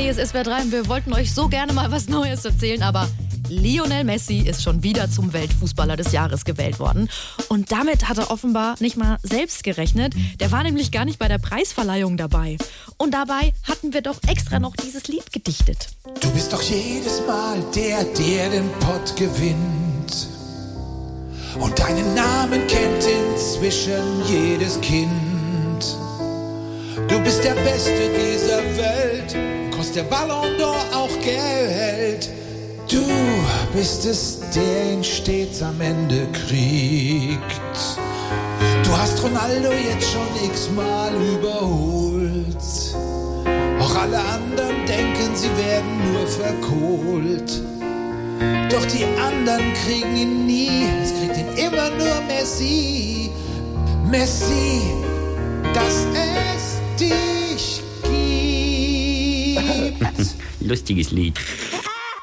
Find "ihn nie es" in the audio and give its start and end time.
50.16-51.12